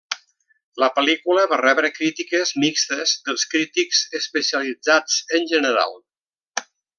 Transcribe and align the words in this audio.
La 0.83 0.87
pel·lícula 0.93 1.43
va 1.51 1.59
rebre 1.61 1.91
crítiques 1.97 2.53
mixtes 2.63 3.13
dels 3.29 3.45
crítics 3.53 4.01
especialitzats 4.21 5.19
en 5.41 5.47
general. 5.55 5.97